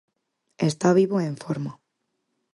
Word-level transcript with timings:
E 0.61 0.63
está 0.71 0.89
vivo 0.99 1.15
e 1.19 1.25
en 1.31 1.37
forma. 1.43 1.71